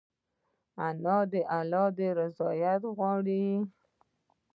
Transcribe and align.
انا 0.87 1.17
د 1.31 1.33
الله 1.57 1.89
رضا 2.19 2.49
غواړي 2.97 3.45